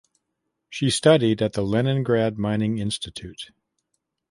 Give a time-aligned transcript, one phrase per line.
[0.67, 3.51] She studied at the Leningrad Mining Institute.